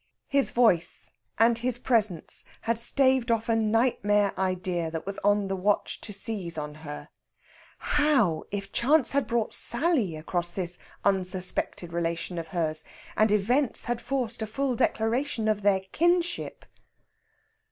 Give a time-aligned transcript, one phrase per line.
[0.29, 5.55] His voice and his presence had staved off a nightmare idea that was on the
[5.55, 7.09] watch to seize on her
[7.77, 12.83] how if chance had brought Sally across this unsuspected relation of hers,
[13.15, 16.65] and events had forced a full declaration of their kinship?